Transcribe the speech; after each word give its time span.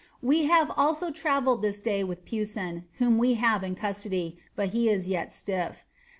We 0.23 0.45
have 0.45 0.69
sIho 0.69 1.13
travelled 1.13 1.61
this 1.61 1.79
day 1.79 2.03
with 2.03 2.25
Pewsoo, 2.25 2.85
ooi 2.99 3.17
we 3.19 3.33
have 3.35 3.63
in 3.63 3.75
custody, 3.75 4.39
but 4.55 4.69
he 4.69 4.89
is 4.89 5.07
yet 5.07 5.29
siifT. 5.29 5.83